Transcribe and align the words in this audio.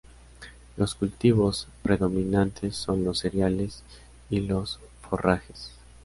Los 0.77 0.95
cultivos 0.95 1.67
predominantes 1.83 2.75
son 2.75 3.03
los 3.03 3.19
cereales 3.19 3.83
y 4.31 4.39
los 4.39 4.79
forrajes. 5.07 5.73